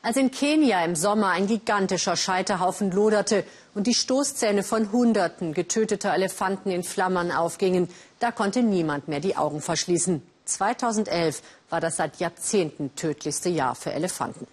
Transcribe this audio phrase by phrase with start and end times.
[0.00, 6.14] Als in Kenia im Sommer ein gigantischer Scheiterhaufen loderte und die Stoßzähne von Hunderten getöteter
[6.14, 7.88] Elefanten in Flammen aufgingen,
[8.20, 10.22] da konnte niemand mehr die Augen verschließen.
[10.44, 14.46] 2011 war das seit Jahrzehnten tödlichste Jahr für Elefanten.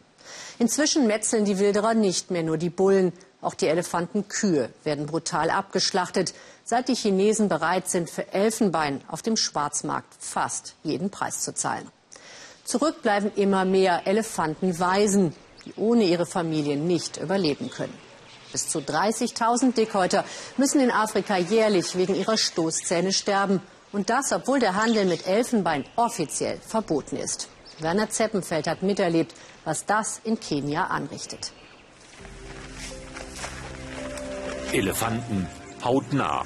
[0.57, 6.33] Inzwischen metzeln die Wilderer nicht mehr nur die Bullen, auch die Elefantenkühe werden brutal abgeschlachtet,
[6.63, 11.87] seit die Chinesen bereit sind, für Elfenbein auf dem Schwarzmarkt fast jeden Preis zu zahlen.
[12.65, 17.93] Zurück bleiben immer mehr Elefantenwaisen, die ohne ihre Familien nicht überleben können.
[18.51, 20.25] Bis zu 30.000 Dickhäuter
[20.57, 23.61] müssen in Afrika jährlich wegen ihrer Stoßzähne sterben.
[23.91, 27.49] Und das, obwohl der Handel mit Elfenbein offiziell verboten ist.
[27.79, 31.51] Werner Zeppenfeld hat miterlebt, was das in Kenia anrichtet.
[34.73, 35.47] Elefanten
[35.84, 36.45] hautnah.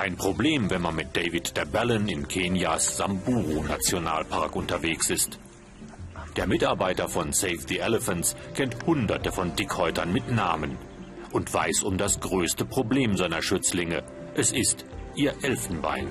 [0.00, 5.40] Kein Problem, wenn man mit David Dabellen in Kenias Samburu-Nationalpark unterwegs ist.
[6.36, 10.78] Der Mitarbeiter von Save the Elephants kennt hunderte von Dickhäutern mit Namen
[11.32, 14.04] und weiß um das größte Problem seiner Schützlinge.
[14.36, 16.06] Es ist ihr Elfenbein.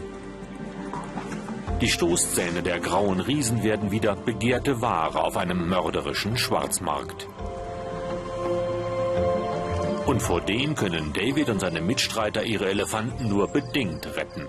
[1.80, 7.30] Die Stoßzähne der grauen Riesen werden wieder begehrte Ware auf einem mörderischen Schwarzmarkt.
[10.08, 14.47] Und vor dem können David und seine Mitstreiter ihre Elefanten nur bedingt retten.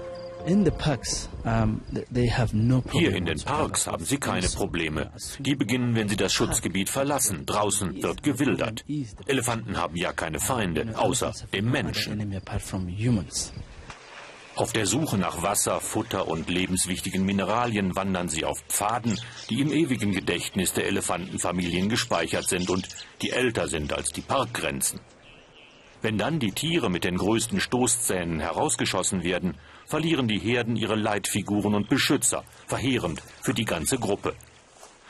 [2.93, 5.11] Hier in den Parks haben sie keine Probleme.
[5.41, 7.45] Die beginnen, wenn sie das Schutzgebiet verlassen.
[7.45, 8.85] Draußen wird gewildert.
[9.27, 12.41] Elefanten haben ja keine Feinde, außer dem Menschen.
[14.55, 19.19] Auf der Suche nach Wasser, Futter und lebenswichtigen Mineralien wandern sie auf Pfaden,
[19.51, 22.89] die im ewigen Gedächtnis der Elefantenfamilien gespeichert sind und
[23.23, 25.01] die älter sind als die Parkgrenzen.
[26.01, 29.55] Wenn dann die Tiere mit den größten Stoßzähnen herausgeschossen werden,
[29.87, 34.35] verlieren die Herden ihre Leitfiguren und Beschützer, verheerend für die ganze Gruppe.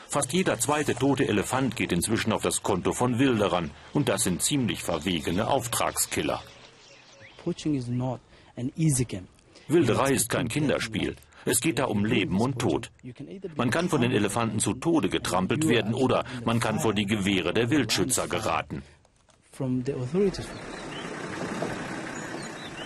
[0.09, 4.41] Fast jeder zweite tote Elefant geht inzwischen auf das Konto von Wilderern, und das sind
[4.41, 6.43] ziemlich verwegene Auftragskiller.
[9.69, 11.17] Wilderei ist kein Kinderspiel.
[11.45, 12.91] Es geht da um Leben und Tod.
[13.57, 17.53] Man kann von den Elefanten zu Tode getrampelt werden oder man kann vor die Gewehre
[17.53, 18.83] der Wildschützer geraten.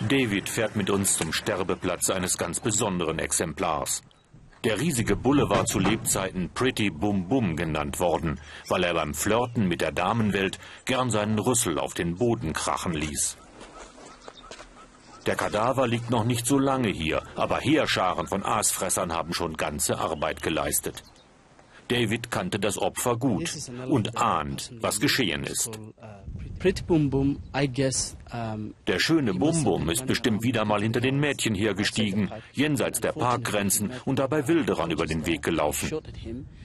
[0.08, 4.02] David fährt mit uns zum Sterbeplatz eines ganz besonderen Exemplars.
[4.64, 9.66] Der riesige Bulle war zu Lebzeiten Pretty Bum Bum genannt worden, weil er beim Flirten
[9.66, 13.36] mit der Damenwelt gern seinen Rüssel auf den Boden krachen ließ.
[15.26, 19.98] Der Kadaver liegt noch nicht so lange hier, aber Heerscharen von Aasfressern haben schon ganze
[19.98, 21.02] Arbeit geleistet.
[21.88, 23.54] David kannte das Opfer gut
[23.88, 25.78] und ahnt, was geschehen ist.
[28.86, 33.92] Der schöne Bum Bum ist bestimmt wieder mal hinter den Mädchen hergestiegen, jenseits der Parkgrenzen
[34.04, 35.90] und dabei Wilderern über den Weg gelaufen.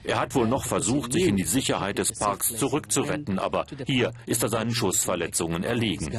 [0.04, 4.42] Er hat wohl noch versucht, sich in die Sicherheit des Parks zurückzuretten, aber hier ist
[4.44, 6.10] er seinen Schussverletzungen erlegen.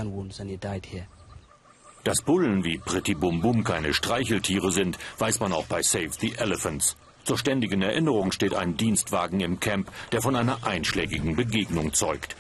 [2.03, 6.33] Dass Bullen wie Pretty Bum Bum keine Streicheltiere sind, weiß man auch bei Save the
[6.37, 6.97] Elephants.
[7.23, 12.35] Zur ständigen Erinnerung steht ein Dienstwagen im Camp, der von einer einschlägigen Begegnung zeugt.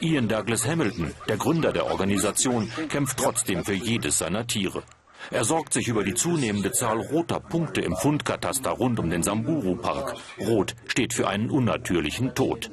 [0.00, 4.82] Ian Douglas Hamilton, der Gründer der Organisation, kämpft trotzdem für jedes seiner Tiere.
[5.30, 10.14] Er sorgt sich über die zunehmende Zahl roter Punkte im Fundkataster rund um den Samburu-Park.
[10.40, 12.70] Rot steht für einen unnatürlichen Tod.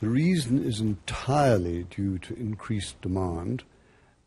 [0.00, 3.64] The reason is entirely due to increased demand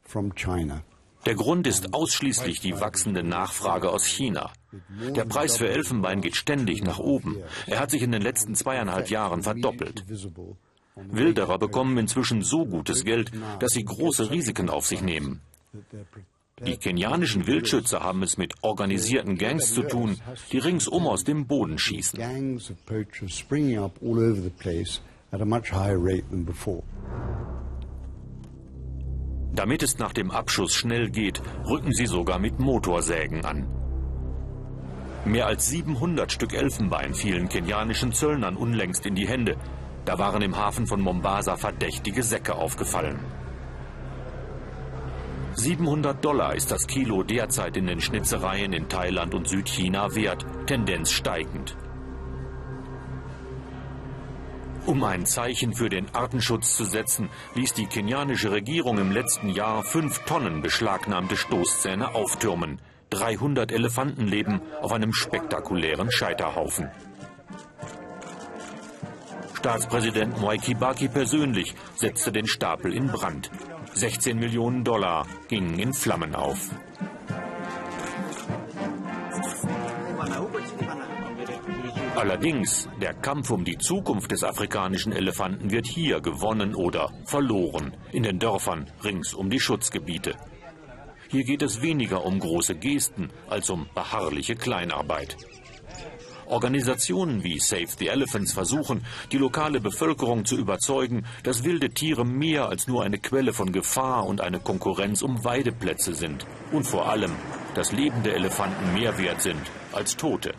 [0.03, 0.83] from China.
[1.25, 4.51] Der Grund ist ausschließlich die wachsende Nachfrage aus China.
[5.15, 7.37] Der Preis für Elfenbein geht ständig nach oben.
[7.67, 10.05] Er hat sich in den letzten zweieinhalb Jahren verdoppelt.
[10.95, 15.41] Wilderer bekommen inzwischen so gutes Geld, dass sie große Risiken auf sich nehmen.
[16.63, 20.19] Die kenianischen Wildschützer haben es mit organisierten Gangs zu tun,
[20.51, 22.19] die ringsum aus dem Boden schießen.
[29.53, 33.67] Damit es nach dem Abschuss schnell geht, rücken sie sogar mit Motorsägen an.
[35.25, 39.55] Mehr als 700 Stück Elfenbein fielen kenianischen Zöllnern unlängst in die Hände.
[40.05, 43.19] Da waren im Hafen von Mombasa verdächtige Säcke aufgefallen.
[45.53, 51.11] 700 Dollar ist das Kilo derzeit in den Schnitzereien in Thailand und Südchina wert, Tendenz
[51.11, 51.75] steigend.
[54.87, 59.83] Um ein Zeichen für den Artenschutz zu setzen, ließ die kenianische Regierung im letzten Jahr
[59.83, 62.81] fünf Tonnen beschlagnahmte Stoßzähne auftürmen.
[63.11, 66.89] 300 Elefanten leben auf einem spektakulären Scheiterhaufen.
[69.53, 73.51] Staatspräsident Mwai Kibaki persönlich setzte den Stapel in Brand.
[73.93, 76.71] 16 Millionen Dollar gingen in Flammen auf.
[82.21, 88.21] Allerdings, der Kampf um die Zukunft des afrikanischen Elefanten wird hier gewonnen oder verloren, in
[88.21, 90.35] den Dörfern rings um die Schutzgebiete.
[91.29, 95.35] Hier geht es weniger um große Gesten als um beharrliche Kleinarbeit.
[96.45, 102.69] Organisationen wie Save the Elephants versuchen, die lokale Bevölkerung zu überzeugen, dass wilde Tiere mehr
[102.69, 106.45] als nur eine Quelle von Gefahr und eine Konkurrenz um Weideplätze sind.
[106.71, 107.31] Und vor allem,
[107.73, 110.53] dass lebende Elefanten mehr wert sind als tote.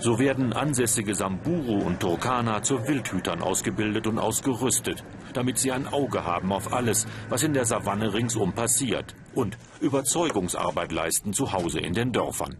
[0.00, 6.24] So werden ansässige Samburu und Turkana zu Wildhütern ausgebildet und ausgerüstet, damit sie ein Auge
[6.24, 11.94] haben auf alles, was in der Savanne ringsum passiert und Überzeugungsarbeit leisten zu Hause in
[11.94, 12.56] den Dörfern.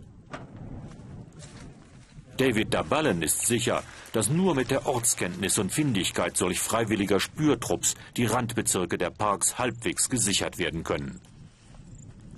[2.38, 3.82] David Daballen ist sicher,
[4.12, 10.08] dass nur mit der Ortskenntnis und Findigkeit solch freiwilliger Spürtrupps die Randbezirke der Parks halbwegs
[10.08, 11.20] gesichert werden können.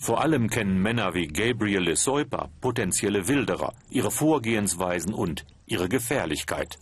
[0.01, 6.79] Vor allem kennen Männer wie Gabriel Lesoipa potenzielle Wilderer, ihre Vorgehensweisen und ihre Gefährlichkeit.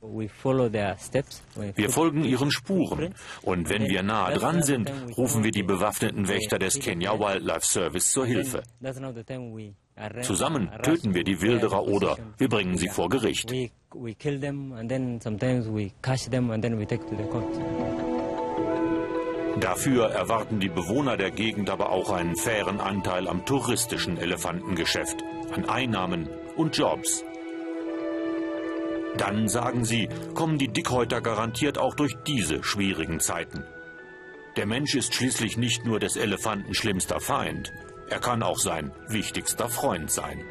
[0.00, 3.14] Wir folgen ihren Spuren.
[3.42, 8.10] Und wenn wir nahe dran sind, rufen wir die bewaffneten Wächter des Kenya Wildlife Service
[8.10, 8.62] zur Hilfe.
[10.22, 13.52] Zusammen töten wir die Wilderer oder wir bringen sie vor Gericht.
[19.60, 25.22] Dafür erwarten die Bewohner der Gegend aber auch einen fairen Anteil am touristischen Elefantengeschäft,
[25.52, 27.24] an Einnahmen und Jobs.
[29.18, 33.64] Dann, sagen sie, kommen die Dickhäuter garantiert auch durch diese schwierigen Zeiten.
[34.56, 37.72] Der Mensch ist schließlich nicht nur des Elefanten schlimmster Feind,
[38.08, 40.44] er kann auch sein wichtigster Freund sein.